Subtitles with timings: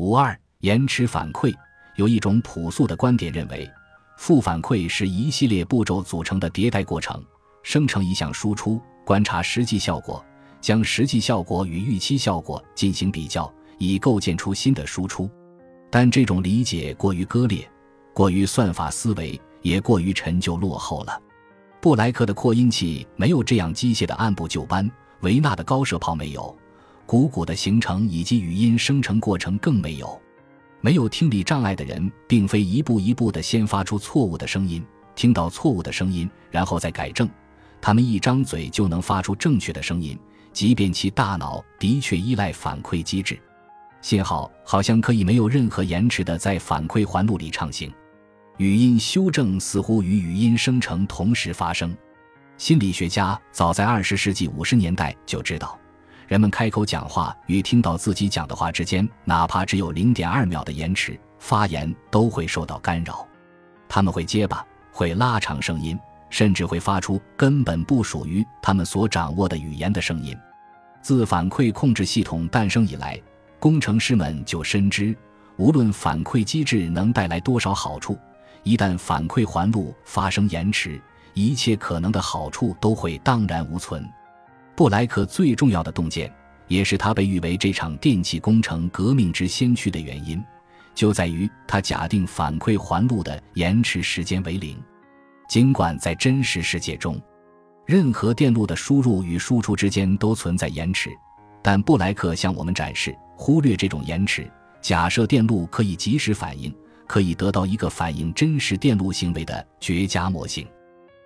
[0.00, 1.54] 五二延迟反馈
[1.96, 3.70] 有一种朴素的观点认为，
[4.16, 7.22] 负反馈是一系列步骤组成的迭代过程，
[7.62, 10.24] 生成一项输出，观察实际效果，
[10.58, 15.28] 将实际效果与预期效果进行比较，以构建出新的输出。
[15.90, 17.70] 但这种理解过于割裂，
[18.14, 21.20] 过于算法思维，也过于陈旧落后了。
[21.78, 24.90] 布莱克的扩音器没有这样机械的按部就班，
[25.20, 26.56] 维纳的高射炮没有。
[27.10, 30.22] 鼓鼓的形成以及语音生成过程更没有。
[30.80, 37.28] 没有听力障碍的人，并非一步一步地先发出错误的声音，听到错误的声音，然后再改正。
[37.80, 40.16] 他们一张嘴就能发出正确的声音，
[40.52, 43.36] 即便其大脑的确依赖反馈机制。
[44.00, 47.92] 信号好像可以没有任何延迟地在反馈环路里畅行。
[48.58, 51.92] 语音修正似乎与语音生成同时发生。
[52.56, 55.76] 心理学家早在二十世纪五十年代就知道。
[56.30, 63.26] 人们开口讲话与听到自己讲的话之间，哪怕只有零点二秒的延迟，发言都会受到干扰。
[63.88, 70.38] 他们会结巴，会拉长声音，甚至会发出根本不属于他们所掌握的语言的声音。
[71.02, 73.20] 自反馈控制系统诞生以来，
[73.58, 75.12] 工程师们就深知，
[75.56, 78.16] 无论反馈机制能带来多少好处，
[78.62, 81.02] 一旦反馈环路发生延迟，
[81.34, 84.08] 一切可能的好处都会荡然无存。
[84.80, 86.32] 布莱克最重要的洞见，
[86.66, 90.42] 也是他被誉为这场电气工程革命之先驱的原因，
[90.94, 94.82] 就在于他假定反馈环路的延迟时间为零。
[95.50, 97.20] 尽管在真实世界中，
[97.84, 101.10] 任何电路的输入与输出之间都存在延迟，
[101.60, 104.50] 但布莱克向我们展示，忽略这种延迟，
[104.80, 106.74] 假设电路可以及时反应，
[107.06, 110.66] 可以得到一个反映真实电路行为的绝佳模型。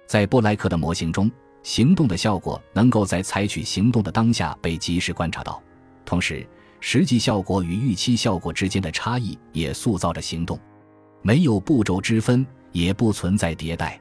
[0.09, 1.31] 在布莱克的模型中。
[1.65, 5.61] 行动的效果能够在采取行动的当下被及时观察到，
[6.05, 6.47] 同时，
[6.79, 10.61] 实际效果与预期效果之间的差异也塑造着行动。
[11.23, 13.99] 没有步骤之分，也不存在迭代，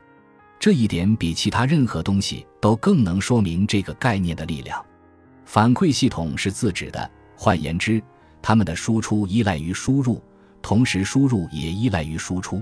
[0.60, 4.86] 这一点比其他任何东西都更能说明这个概念的力量。
[5.46, 8.04] 反馈系统是自指的，换言之，
[8.42, 10.22] 它们的输出依赖于输入，
[10.62, 12.62] 同时输入也依赖于输出。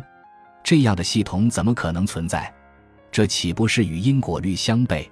[0.64, 2.54] 这样的系统怎么可能存在？
[3.12, 5.06] 这岂不是与因果律相悖？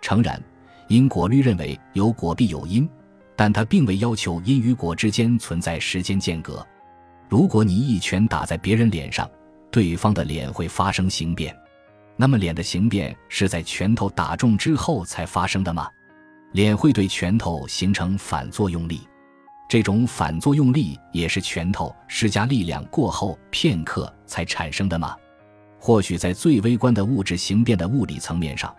[0.00, 0.40] 诚然，
[0.88, 2.88] 因果律认为有果必有因，
[3.34, 6.64] 但它并未要求因与果之间存在时间间隔。
[7.28, 9.28] 如果你一拳打在别人脸上，
[9.70, 11.56] 对方的脸会发生形变，
[12.16, 15.88] 那么脸的形变是在拳头打中之后才发生的吗？
[16.52, 19.00] 脸会对拳头形成反作用力，
[19.68, 25.16] 这种反作用力也是拳头施加力量过后片刻才产生的吗？
[25.84, 28.72] 或许在最微观的物质形变的物理层面上，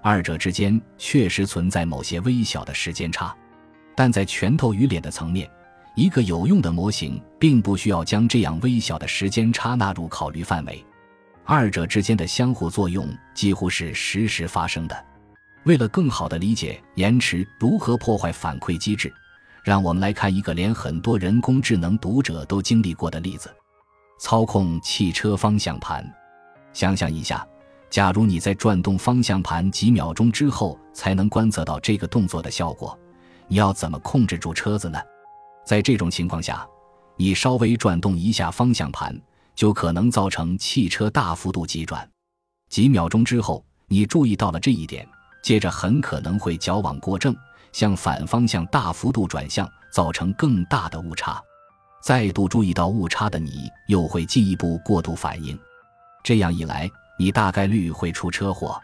[0.00, 3.36] 二者之间确实存在某些微小的时间差，
[3.94, 5.46] 但在拳头与脸的层面，
[5.94, 10.82] 一个有用的模型并不需要将这样微小的时间差纳入考虑范围。
[11.44, 15.04] 二者之间的相互作用几乎是实时发生的。
[15.64, 19.12] 为了更好地理解延迟如何破坏反馈机制，
[19.62, 23.54] 让我们来看一个连很多人工智能读者都经历过的例子：
[24.18, 26.02] 操控汽车方向盘。
[26.76, 27.42] 想象一下，
[27.88, 32.96] 假如你在转动方向盘几秒钟之后才能观测到这个动作的效果，
[33.48, 34.98] 你要怎么控制住车子呢？
[35.64, 36.68] 在这种情况下，
[37.16, 39.18] 你稍微转动一下方向盘，
[39.54, 42.06] 就可能造成汽车大幅度急转。
[42.68, 45.08] 几秒钟之后，你注意到了这一点，
[45.42, 47.34] 接着很可能会矫枉过正，
[47.72, 51.42] 向反方向大幅度转向，造成更大的误差。
[52.02, 55.58] 再度注意到误差的你，又会进一步过度反应。
[56.26, 58.76] 这样一来，你大概率会出车祸。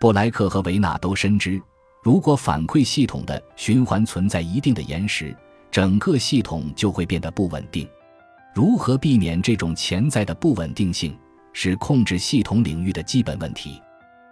[0.00, 1.62] 布莱克和维纳都深知，
[2.02, 5.32] 如果反馈系统的循环存在一定的延时，
[5.70, 7.88] 整个系统就会变得不稳定。
[8.52, 11.16] 如何避免这种潜在的不稳定性，
[11.52, 13.80] 是控制系统领域的基本问题。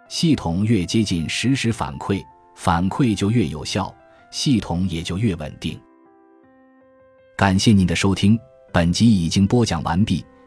[0.09, 2.21] 系统越接近实时反馈，
[2.57, 3.95] 反馈就越有效，
[4.33, 5.81] 系统也就越稳定。
[7.37, 8.37] 感谢您的收听，
[8.73, 10.27] 本集已经播讲完毕。